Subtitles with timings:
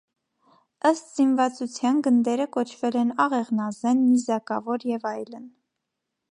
[0.89, 5.49] Ըստ զինվածության գնդերը կոչվել են աղեղնազեն, նիզակավոր և այլն։